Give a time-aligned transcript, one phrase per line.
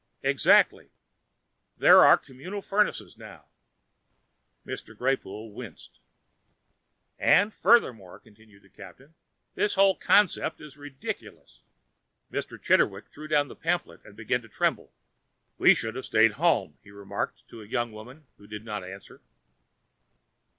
[0.23, 0.89] "Exactly.
[1.77, 3.45] There are communal furnaces now."
[4.65, 4.97] Mr.
[4.97, 5.99] Greypoole winced.
[7.19, 9.13] "And furthermore," continued the captain,
[9.53, 11.61] "this whole concept is ridiculous."
[12.31, 12.59] Mr.
[12.59, 14.91] Chitterwick threw down the pamphlet and began to tremble.
[15.59, 19.21] "We should have stayed home," he remarked to a young woman who did not answer.